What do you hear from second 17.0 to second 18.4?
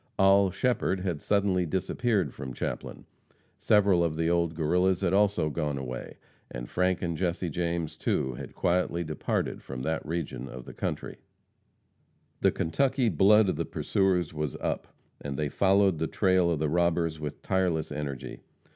with tireless energy.